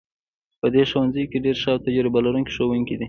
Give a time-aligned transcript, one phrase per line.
[0.59, 2.99] په دې ښوونځي کې ډیر ښه او تجربه لرونکي ښوونکي دي